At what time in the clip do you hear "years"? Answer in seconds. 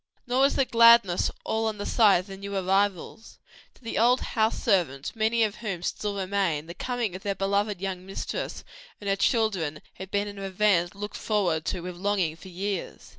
12.47-13.09